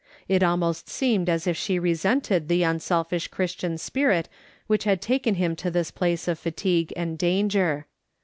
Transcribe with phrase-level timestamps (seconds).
[0.27, 4.27] It almost seemed as if she resented the unselfish Christian spirit
[4.65, 7.85] which had taken him to this place of fatigue and danger.